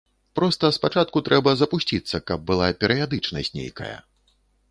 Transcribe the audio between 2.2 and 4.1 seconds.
каб была перыядычнасць нейкая.